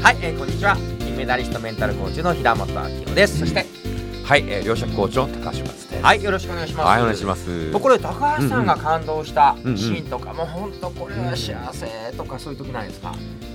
[0.00, 0.76] はい、えーこんにちは。
[1.00, 3.40] 金メダリストメンタルコーチの平本明夫です。
[3.40, 3.66] そして
[4.24, 5.90] はい、えー、両者コーチの高橋です。
[5.90, 6.00] ね。
[6.00, 6.86] はいよろしくお願いします。
[6.86, 7.72] はい、お願いします。
[7.72, 13.12] ところで高橋さんが感動したシーンとかも本当これは幸せとかそういう時ないですか？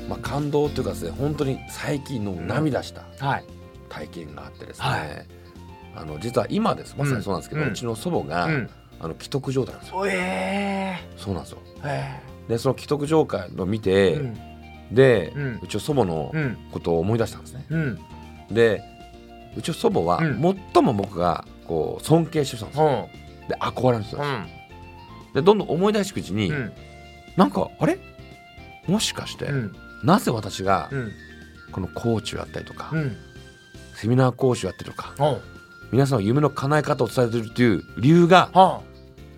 [0.10, 3.46] まあ感動というかですね、本当に最近の涙したはい。
[3.90, 4.86] 体験があってですね。
[4.86, 5.26] はい。
[5.96, 6.96] あの実は今です。
[6.98, 8.70] まさにそうなんですけど、ううんちの祖母が、うん。
[9.00, 9.98] あの既得状態なんですよ。
[9.98, 11.58] おえそうなんですよ。
[11.82, 11.88] ー。
[11.88, 14.53] えでその既得状態を見ーて、うん
[14.94, 16.58] で、ううんちの祖母のうん。
[16.72, 17.66] ことを思い出したんですね。
[17.70, 18.00] うん。
[18.52, 18.82] で
[19.58, 20.56] うちの祖母は、うん。
[20.74, 22.86] 最も僕がこう尊敬してたんですよ。
[22.86, 23.46] う。
[23.46, 24.22] んで憧れるんですよ。
[24.22, 24.46] うん。
[25.34, 26.72] でどんどん思い出していくうちに、うん。
[27.36, 27.98] なんかあれ？
[28.88, 29.76] もしかして、うん。
[30.04, 31.12] なぜ私がうん。
[31.72, 33.18] このコーチをやったりとか、うん。
[33.96, 35.14] セミナー講師をやってるとか
[35.92, 38.82] 皆さんの夢の叶え方を伝えてるっていう理由がは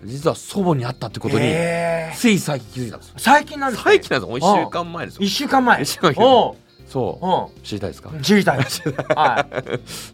[0.04, 2.16] 実は祖母にあったってことにへー。
[2.16, 3.14] つい最近気づいたんですよ。
[3.18, 3.84] 最近なんですね。
[3.84, 4.50] 最近なんですよ。
[4.50, 5.22] もう1週間前ですよ。
[5.22, 5.82] 一週間前。
[5.82, 6.26] 一週間前。
[6.26, 6.54] おう。
[6.86, 7.60] そおう。
[7.62, 8.10] 知りたいですか？
[8.16, 8.58] う知りたい。
[9.16, 9.46] は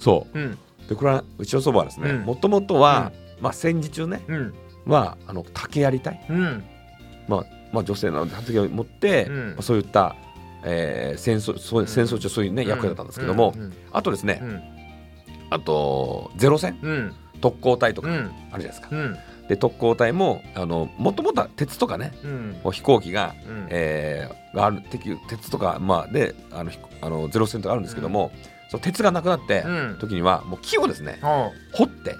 [0.00, 0.44] そいうん。
[0.52, 2.22] うでこれはうちの祖母はですねうん。
[2.22, 4.54] もともとは、まあ戦時中ねうん。
[4.86, 6.24] はあの竹やりたい。
[6.30, 6.64] うん。
[7.28, 9.48] まあまあ女性なので竹を持って、うん。
[9.50, 10.16] まあ、そういった、
[10.64, 13.72] えー戦争そう戦争中そういうね、役割だったんですけども、うん。
[13.92, 14.62] あとですね、うん。
[15.50, 16.78] あとゼロ戦？
[16.82, 17.14] うん。
[17.40, 18.22] 特攻隊とかあうん。
[18.24, 22.72] るじゃないですか、うんで特攻隊もあのもともとは鉄とかねうん。
[22.72, 23.66] 飛行機が、うん。
[23.70, 28.30] えーがある敵鉄とかまあであのひあのゼロ戦とかあるんですけども、
[28.70, 29.96] その鉄がなくなって、うん。
[29.98, 31.18] 時にはもう木をですね
[31.72, 32.16] 掘って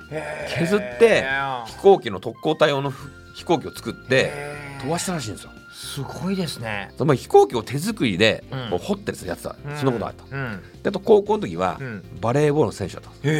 [0.48, 1.26] 削って
[1.66, 4.32] 飛行機の特攻隊用のふ飛行機を作って
[4.80, 5.50] 飛ばしたらしいんですよ。
[5.74, 6.90] すごいですね。
[6.96, 10.24] つまり飛行機を手作りでう掘ってやってた、そんなことがあった。
[10.34, 10.62] うん。
[10.82, 12.02] であと高校の時はうん。
[12.20, 13.10] バレーボールの選手だった。
[13.10, 13.28] んです。
[13.28, 13.30] へ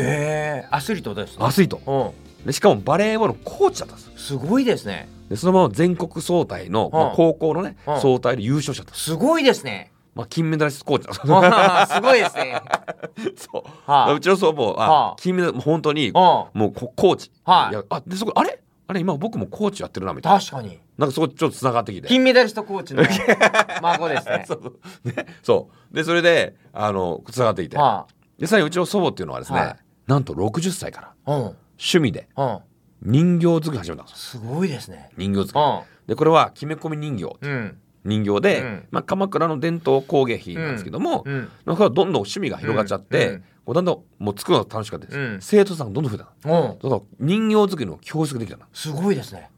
[0.64, 1.47] えアスリートですね。
[1.47, 2.14] アスリート
[2.45, 4.27] でしかもバレーボールのコーチだったんです。
[4.27, 5.09] すごいですね。
[5.29, 8.01] でそのまま全国総体の、まあうん高校のねうん。
[8.01, 9.05] 総体で優勝者だったんです。
[9.05, 9.93] すごいですね。
[10.15, 11.12] まあ、金メダリストコーチだ。
[11.12, 11.17] っ
[11.89, 12.01] たす。
[12.03, 12.61] ごいですね。
[13.37, 13.91] そう。
[13.91, 14.12] はあ。
[14.12, 15.17] うちの祖母ははあ。
[15.19, 17.31] 金メダルもう本当におうもうココーチ。
[17.44, 17.75] はい。
[17.75, 18.59] やあでそこあれ？
[18.89, 20.39] あれ今僕もコーチやってるなみたいな。
[20.39, 20.78] 確かに。
[20.99, 22.09] なんかそこちょっとつながってきて。
[22.09, 23.03] 金メダリストコーチの
[23.81, 24.45] 孫ですね。
[24.47, 25.09] そうそう。
[25.09, 25.95] ねそう。
[25.97, 27.78] でそれであのつながってきて。
[27.78, 28.06] は
[28.39, 29.77] でさらにうちの祖母っていうのはですね、はい。
[30.06, 31.09] なんと60歳から。
[31.25, 32.59] あうん趣味でうん。
[33.04, 34.43] 人形作り始めたんですよ。
[34.43, 35.10] すごいですね。
[35.16, 35.65] 人形作り。
[35.65, 35.81] うん。
[36.06, 37.37] でこれは決め込み人形。
[37.41, 37.78] うん。
[38.04, 38.87] 人形で、うん。
[38.91, 41.48] まあ、鎌倉の伝統工芸品なんですけども、うん。
[41.66, 43.34] なんかどんどん趣味が広がっちゃって、うん。
[43.34, 43.41] うん。
[43.65, 45.38] こうだんだんもう作るのが楽しかったです、うん。
[45.41, 46.62] 生徒さんがどんどん増えたの。
[46.62, 46.78] うん。
[46.78, 48.65] だから人形作りの教室ができたの。
[48.72, 49.50] すごいですね。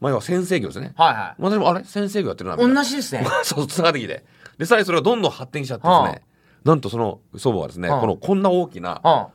[0.00, 0.92] まあ要は先生業ですね。
[0.96, 1.42] はいはい。
[1.42, 3.26] 私もあれ先生業やってるな同じですね。
[3.42, 4.24] そうつながってきて。
[4.58, 6.20] でさらにそれがどんどん発展しちゃってですね、はあ
[6.64, 9.26] なんとその祖母はですね、はあこのこんな大きなうん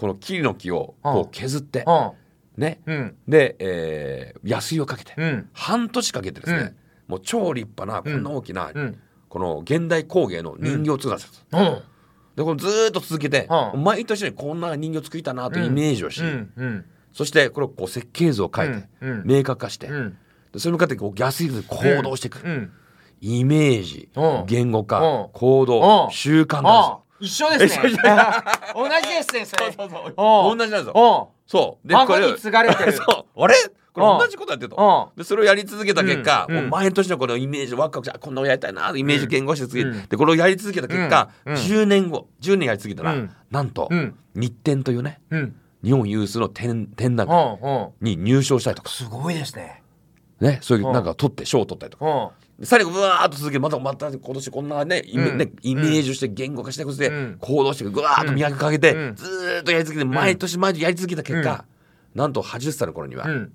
[0.00, 2.12] この木の木をはあこう削って、うん。
[2.56, 2.80] ね。
[2.86, 3.16] うん。
[3.28, 5.50] で、えー、安いをかけて、うん。
[5.52, 6.74] 半年かけてですね、
[7.06, 8.98] もう超立派なこんな大きな、うん。
[9.28, 11.82] この現代工芸の人形を作らせたうん。
[12.34, 16.22] でこれずーっと続けて、はあ毎年にこんな人形作りたいなというイメージをし、
[17.12, 18.88] そしてこれをこう設計図を書いて、
[19.24, 20.16] 明確化して、うん。
[20.52, 22.72] でそれに向かってこう安いで行動していく、うん。
[23.20, 24.44] イメージ、うん。
[24.46, 25.28] 言語化、うん。
[25.34, 26.10] 行動、うん。
[26.10, 27.04] 習慣なんですあよ。
[27.20, 27.82] 一緒ですね。
[28.74, 30.14] 同じですねそれそうそう。
[30.16, 30.92] お同じなんですよ。
[30.94, 31.92] おそう。
[31.92, 32.92] 孫に継がれてる。
[32.96, 33.02] そ
[33.36, 33.42] う。
[33.42, 33.54] あれ？
[33.92, 34.76] これ同じことやってると。
[34.76, 40.06] おでそれをやり続けた結果、もう毎年のこのイメージワクワクしてあこんなのやりたいなイメージ言語して次、うん。
[40.06, 41.54] でこれをやり続けた結果、うん。
[41.54, 41.58] うん。
[41.58, 43.30] 10年後10年やり続けたら、うん。
[43.50, 44.16] なんと、うん。
[44.34, 45.56] 日展というねうん。
[45.82, 49.82] 日本有数の展展覧会に入賞したりとか、すごいですね。
[50.40, 50.92] ね、そういううん。
[50.92, 52.32] なんか取って賞を取ったりとか。
[52.60, 55.38] おさらにブワーッと続けてまたまた今年こんなねイメ,、うん。
[55.38, 57.36] ねイメージをして言語化していくして、うん。
[57.40, 59.14] 行動してぐわーっと磨きかけて、うん。
[59.14, 61.64] ずーっとやり続けて毎年毎年やり続けた結果、
[62.14, 63.52] なんと80歳の頃には、うん。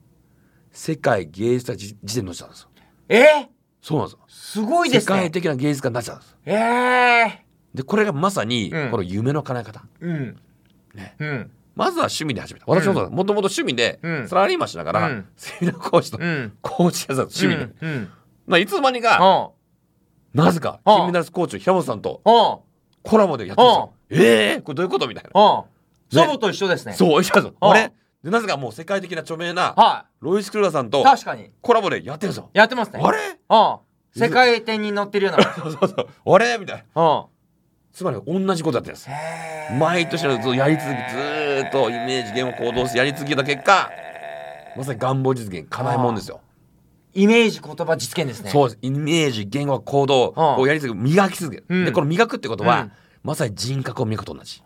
[0.72, 2.70] 世界芸術家辞辞典に載せたんですよ。
[3.10, 3.50] え？
[3.82, 4.20] そうなんですよ。
[4.28, 7.46] すごいで世界すね的な芸術家になっちゃうんですええ
[7.76, 8.90] でこれがまさにうん。
[8.90, 10.38] この夢の叶え方、うん。
[10.96, 11.16] ね。
[11.20, 11.52] うん。
[11.76, 12.66] まずは趣味で始めた。
[12.68, 14.28] 私ももともと趣味でうん。
[14.28, 15.28] サラリーマンしながら、うん。
[15.38, 16.54] セミナー講師とうん。
[16.62, 18.08] コーチやつ趣味で、
[18.48, 19.54] まあ、いつの間にかお
[20.34, 20.96] なぜかうん。
[20.96, 22.64] 金メダリストコーチの平本さんとお
[23.04, 23.94] コラボでやってるんですよ。
[24.10, 25.30] ええー、これどういうことみたいな。
[25.34, 25.66] お
[26.12, 26.94] 祖母と一緒ですね。
[26.94, 27.92] そう一緒ですあれ？
[28.24, 31.52] でなぜかもう世界的な著名なはロイス・クルーラーさんいと確かに。
[31.62, 32.50] コラボでやってるんですよ。
[32.54, 33.00] やってますね。
[33.04, 33.18] あれ？
[33.50, 33.80] お
[34.18, 35.44] 世界展に載ってるような。
[35.56, 36.34] そうそうそう。
[36.34, 36.58] あれ？
[36.58, 37.02] みたいな。
[37.02, 37.30] お
[37.96, 39.10] つまり同じことやってるんです
[39.80, 43.90] 毎年のずっとやり続けずーっとイメージ言語行動してやり続けた結果
[44.76, 46.42] まさに願望実現叶えもんですよ
[47.16, 48.52] イメージ言葉実現ですね。
[48.52, 48.80] そうです。
[48.82, 51.86] イメージ言語行動うんをやり続け磨き続ける、うん。
[51.86, 52.92] でこの磨くってことは、うん。
[53.24, 54.62] まさに人格を磨くと同じ。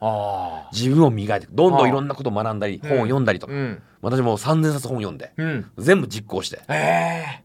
[0.74, 3.82] 自分を磨いてどんどうんんいろんなことを学んだり、本を読んだりとか、うん。
[4.02, 5.72] 私も3,000冊本読んで、うん。
[5.78, 6.60] 全部実行して。
[6.68, 7.44] ええ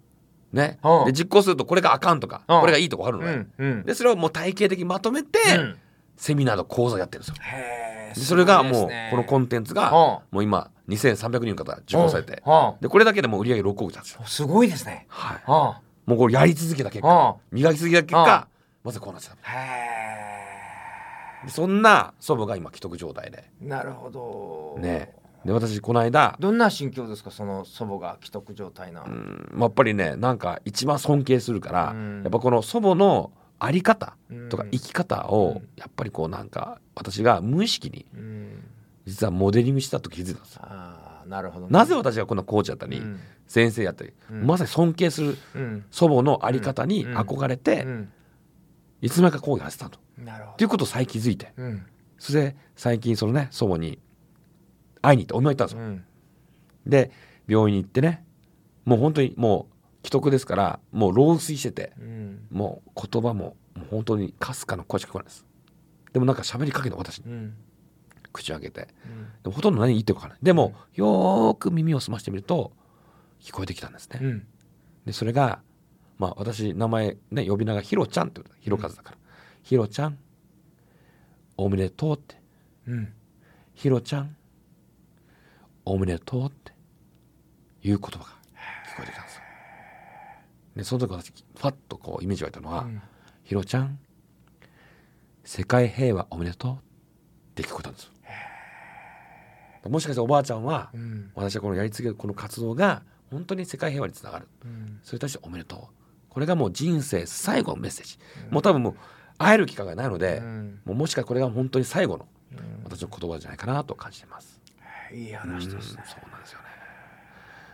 [0.56, 0.78] ね。
[0.82, 3.46] うんで実行するとこれがあかんとかうんこれがいいとかあるのね。
[3.58, 3.70] うん。
[3.70, 3.84] うん。
[3.84, 5.76] でそれをもう体系的にまとめてうん。
[6.16, 8.24] セミナーの講座やってるんですよ。
[8.24, 12.42] それがもうこのコンテンツがうんもう今2300人の方が受講されて。
[12.81, 15.06] でこれだけでもう売り上げ6億なんですごいですね。
[15.08, 15.42] はい。
[15.46, 17.36] うんもうこれやり続けた結果。
[17.50, 18.46] 磨き続けた結果
[18.82, 19.36] まずこうなっちゃっ
[21.44, 21.50] た。
[21.50, 23.50] そんな祖母が今既得状態で。
[23.62, 24.76] えなるほど。
[24.81, 25.14] ね。
[25.46, 27.30] で私この間どんな心境ですか？
[27.30, 29.02] その祖母が既得状態な。
[29.02, 29.48] うん。
[29.52, 32.22] まあやっぱりねなんか一番尊敬するから、うん。
[32.22, 34.16] やっぱこの祖母のあり方
[34.50, 34.70] とかうん。
[34.72, 35.54] 生き方うをん。
[35.76, 38.64] やっぱりこうなんか私が無意識にうん
[39.06, 40.62] 実はモデリングしたと気づいたんですよ。
[40.64, 41.72] ああなるほどね。
[41.72, 43.20] なぜ私がこんなコーチやったり、うん。
[43.46, 44.46] 先生やったり、うん。
[44.46, 45.84] まさに尊敬するうん。
[45.90, 47.16] 祖母のあり方にうん。
[47.16, 48.12] 憧れて、うん。
[49.02, 49.98] いつの間にか講義やってたと。
[50.18, 51.52] なるほっていうことを最近気づいて。
[51.56, 51.86] どうん。
[52.18, 53.98] それで最近そのね祖母に
[55.02, 55.82] 会いに行ってお見舞い行ったんですよ。
[55.82, 56.04] うん。
[56.86, 57.10] で
[57.46, 58.24] 病院に行ってね
[58.84, 62.46] もう本当にもう既得ですからもう老衰しててうん。
[62.50, 65.44] もう言葉ももう本当にかすかな声しか聞こえないです。
[66.12, 67.24] でもなんか喋りかけて私に。
[67.26, 67.54] うん
[68.34, 68.88] 口を開けて。
[69.44, 69.52] うん。
[69.52, 70.44] ほとんど何言ってるかわからない。
[70.44, 72.72] でもよーく耳を澄ましてみると
[73.40, 74.46] 聞こえてきたんですね、うん。
[75.06, 75.62] でそれが
[76.19, 79.19] まあ私名前ね呼び名がひろちゃんってひろかずだから
[79.64, 80.19] 「ひろちゃん
[81.56, 82.36] おめでとう」って。
[82.86, 83.12] うん
[83.75, 84.37] 「ひろちゃん
[85.87, 86.75] おめでとう」って。
[87.87, 89.42] いう言葉が聞こえてきたんですよ。
[90.76, 93.02] でその時私ファッとこうイメージが湧いたのは、うん。
[93.42, 93.98] ひろちゃん
[95.44, 96.76] 世界平和おめでとうっ
[97.56, 98.12] て聞こえたんですよ
[99.88, 101.31] もしかしておばあちゃんはうん。
[101.34, 104.48] 私はこのやり続けるこの活動が本当に世界平和につながる。
[104.64, 105.00] うん。
[105.02, 105.81] それに対しておめでとう。
[106.28, 108.19] これがもう人生最後のメッセージ、
[108.50, 108.94] もう多分もう
[109.38, 110.81] 会える機会がないので、うん。
[110.84, 112.84] もうもしかしたらこれが本当に最後のうん。
[112.84, 114.60] 私の言葉じゃないかなと感じてます、
[115.12, 116.02] いい話ですね。
[116.02, 116.64] うんそうなんですよね。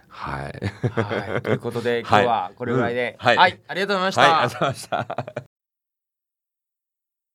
[0.09, 1.31] はい。
[1.31, 1.43] はい。
[1.43, 3.17] ということで 今日はこれぐらいで。
[3.21, 3.27] うん。
[3.27, 3.37] はい。
[3.37, 3.61] はい。
[3.69, 4.21] ありがとうございました。
[4.23, 4.31] はい。
[4.31, 5.50] ありがとうございました